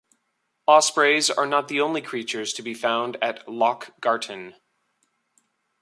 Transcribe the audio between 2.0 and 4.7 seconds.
creatures to be found at Loch Garten.